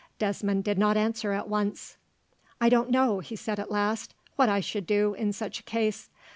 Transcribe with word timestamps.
Desmond 0.17 0.63
did 0.63 0.79
not 0.79 0.97
answer 0.97 1.31
at 1.31 1.47
once. 1.47 1.95
"I 2.59 2.69
don't 2.69 2.89
know," 2.89 3.19
he 3.19 3.35
said 3.35 3.59
at 3.59 3.69
last, 3.69 4.15
"what 4.35 4.49
I 4.49 4.59
should 4.59 4.87
do, 4.87 5.13
in 5.13 5.31
such 5.31 5.59
a 5.59 5.63
case. 5.63 6.09